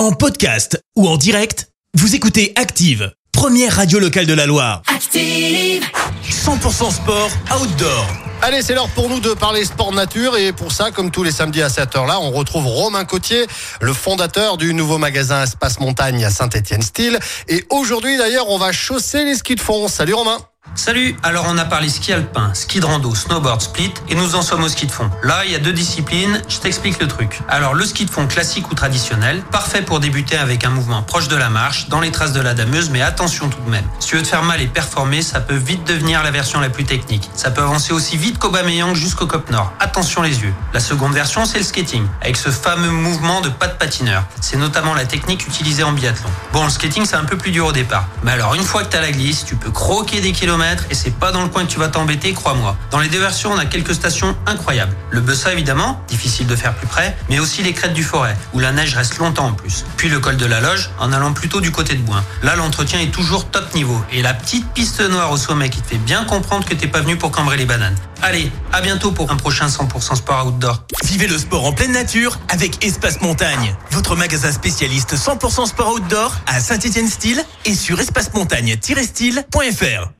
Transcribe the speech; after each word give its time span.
En 0.00 0.12
podcast 0.12 0.82
ou 0.96 1.06
en 1.06 1.18
direct, 1.18 1.68
vous 1.92 2.14
écoutez 2.14 2.54
Active, 2.56 3.12
première 3.32 3.76
radio 3.76 3.98
locale 3.98 4.24
de 4.24 4.32
la 4.32 4.46
Loire. 4.46 4.80
Active. 4.86 5.84
100% 6.26 6.90
sport 6.90 7.30
outdoor. 7.54 8.06
Allez, 8.40 8.62
c'est 8.62 8.74
l'heure 8.74 8.88
pour 8.94 9.10
nous 9.10 9.20
de 9.20 9.34
parler 9.34 9.62
sport 9.66 9.92
nature 9.92 10.38
et 10.38 10.54
pour 10.54 10.72
ça, 10.72 10.90
comme 10.90 11.10
tous 11.10 11.22
les 11.22 11.32
samedis 11.32 11.60
à 11.60 11.68
cette 11.68 11.94
heure-là, 11.94 12.18
on 12.18 12.30
retrouve 12.30 12.66
Romain 12.66 13.04
Cotier, 13.04 13.46
le 13.82 13.92
fondateur 13.92 14.56
du 14.56 14.72
nouveau 14.72 14.96
magasin 14.96 15.42
Espace 15.42 15.78
Montagne 15.80 16.24
à 16.24 16.30
Saint-Étienne-Style. 16.30 17.18
Et 17.48 17.66
aujourd'hui, 17.68 18.16
d'ailleurs, 18.16 18.48
on 18.48 18.56
va 18.56 18.72
chausser 18.72 19.26
les 19.26 19.34
skis 19.34 19.56
de 19.56 19.60
fond. 19.60 19.86
Salut 19.86 20.14
Romain 20.14 20.38
Salut, 20.82 21.14
alors 21.22 21.44
on 21.46 21.58
a 21.58 21.66
parlé 21.66 21.90
ski 21.90 22.10
alpin, 22.10 22.54
ski 22.54 22.80
de 22.80 22.86
rando, 22.86 23.14
snowboard, 23.14 23.60
split 23.60 23.92
et 24.08 24.14
nous 24.14 24.34
en 24.34 24.40
sommes 24.40 24.64
au 24.64 24.68
ski 24.70 24.86
de 24.86 24.90
fond. 24.90 25.10
Là, 25.22 25.44
il 25.44 25.52
y 25.52 25.54
a 25.54 25.58
deux 25.58 25.74
disciplines, 25.74 26.40
je 26.48 26.56
t'explique 26.56 26.98
le 27.00 27.06
truc. 27.06 27.38
Alors 27.50 27.74
le 27.74 27.84
ski 27.84 28.06
de 28.06 28.10
fond 28.10 28.26
classique 28.26 28.70
ou 28.70 28.74
traditionnel, 28.74 29.42
parfait 29.52 29.82
pour 29.82 30.00
débuter 30.00 30.38
avec 30.38 30.64
un 30.64 30.70
mouvement 30.70 31.02
proche 31.02 31.28
de 31.28 31.36
la 31.36 31.50
marche, 31.50 31.90
dans 31.90 32.00
les 32.00 32.10
traces 32.10 32.32
de 32.32 32.40
la 32.40 32.54
dameuse, 32.54 32.88
mais 32.88 33.02
attention 33.02 33.50
tout 33.50 33.60
de 33.60 33.68
même. 33.68 33.84
Si 33.98 34.08
tu 34.08 34.16
veux 34.16 34.22
te 34.22 34.28
faire 34.28 34.42
mal 34.42 34.62
et 34.62 34.68
performer, 34.68 35.20
ça 35.20 35.40
peut 35.40 35.54
vite 35.54 35.86
devenir 35.86 36.22
la 36.22 36.30
version 36.30 36.60
la 36.60 36.70
plus 36.70 36.86
technique. 36.86 37.28
Ça 37.34 37.50
peut 37.50 37.60
avancer 37.60 37.92
aussi 37.92 38.16
vite 38.16 38.38
qu'au 38.38 38.48
Bameyang 38.48 38.94
jusqu'au 38.94 39.26
Cop 39.26 39.50
Nord. 39.50 39.74
Attention 39.80 40.22
les 40.22 40.40
yeux. 40.40 40.54
La 40.72 40.80
seconde 40.80 41.12
version, 41.12 41.44
c'est 41.44 41.58
le 41.58 41.64
skating, 41.64 42.06
avec 42.22 42.38
ce 42.38 42.48
fameux 42.48 42.88
mouvement 42.88 43.42
de 43.42 43.50
pas 43.50 43.66
de 43.66 43.74
patineur. 43.74 44.24
C'est 44.40 44.56
notamment 44.56 44.94
la 44.94 45.04
technique 45.04 45.46
utilisée 45.46 45.82
en 45.82 45.92
biathlon. 45.92 46.30
Bon, 46.54 46.64
le 46.64 46.70
skating, 46.70 47.04
c'est 47.04 47.16
un 47.16 47.24
peu 47.24 47.36
plus 47.36 47.50
dur 47.50 47.66
au 47.66 47.72
départ. 47.72 48.06
Mais 48.22 48.32
alors, 48.32 48.54
une 48.54 48.64
fois 48.64 48.82
que 48.82 48.88
t'as 48.88 49.02
la 49.02 49.12
glisse, 49.12 49.44
tu 49.44 49.56
peux 49.56 49.70
croquer 49.70 50.22
des 50.22 50.32
kilomètres 50.32 50.69
et 50.90 50.94
c'est 50.94 51.14
pas 51.14 51.32
dans 51.32 51.42
le 51.42 51.48
coin 51.48 51.64
que 51.64 51.70
tu 51.70 51.78
vas 51.78 51.88
t'embêter, 51.88 52.32
crois-moi. 52.32 52.76
Dans 52.90 53.00
les 53.00 53.08
deux 53.08 53.18
versions, 53.18 53.52
on 53.52 53.58
a 53.58 53.64
quelques 53.64 53.94
stations 53.94 54.36
incroyables. 54.46 54.94
Le 55.10 55.20
Bessa 55.20 55.52
évidemment, 55.52 56.02
difficile 56.08 56.46
de 56.46 56.56
faire 56.56 56.74
plus 56.74 56.86
près, 56.86 57.16
mais 57.28 57.38
aussi 57.38 57.62
les 57.62 57.72
crêtes 57.72 57.94
du 57.94 58.04
forêt, 58.04 58.36
où 58.52 58.58
la 58.58 58.72
neige 58.72 58.94
reste 58.94 59.18
longtemps 59.18 59.46
en 59.46 59.52
plus. 59.52 59.84
Puis 59.96 60.08
le 60.08 60.20
col 60.20 60.36
de 60.36 60.46
la 60.46 60.60
Loge, 60.60 60.90
en 60.98 61.12
allant 61.12 61.32
plutôt 61.32 61.60
du 61.60 61.70
côté 61.70 61.94
de 61.94 62.02
Boin. 62.02 62.22
Là, 62.42 62.56
l'entretien 62.56 63.00
est 63.00 63.10
toujours 63.10 63.46
top 63.46 63.74
niveau. 63.74 64.00
Et 64.12 64.22
la 64.22 64.34
petite 64.34 64.68
piste 64.72 65.00
noire 65.00 65.30
au 65.32 65.36
sommet 65.36 65.70
qui 65.70 65.80
te 65.80 65.88
fait 65.88 65.98
bien 65.98 66.24
comprendre 66.24 66.64
que 66.64 66.74
t'es 66.74 66.86
pas 66.86 67.00
venu 67.00 67.16
pour 67.16 67.30
cambrer 67.30 67.56
les 67.56 67.66
bananes. 67.66 67.96
Allez, 68.22 68.52
à 68.72 68.82
bientôt 68.82 69.12
pour 69.12 69.30
un 69.30 69.36
prochain 69.36 69.66
100% 69.66 70.16
sport 70.16 70.46
outdoor. 70.46 70.84
Vivez 71.04 71.26
le 71.26 71.38
sport 71.38 71.64
en 71.64 71.72
pleine 71.72 71.92
nature 71.92 72.38
avec 72.48 72.84
Espace 72.84 73.22
Montagne, 73.22 73.74
votre 73.92 74.14
magasin 74.14 74.52
spécialiste 74.52 75.16
100% 75.16 75.66
sport 75.66 75.94
outdoor 75.94 76.36
à 76.46 76.60
Saint-Étienne-Style 76.60 77.42
et 77.64 77.74
sur 77.74 77.98
espacemontagne-style.fr. 77.98 80.19